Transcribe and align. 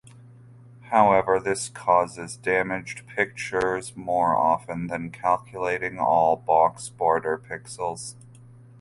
However 0.85 1.39
this 1.39 1.69
causes 1.69 2.35
damaged 2.35 3.05
pictures 3.05 3.95
more 3.95 4.35
often 4.35 4.87
than 4.87 5.11
calculating 5.11 5.99
all 5.99 6.35
box 6.37 6.89
border 6.89 7.37
pixels. 7.37 8.15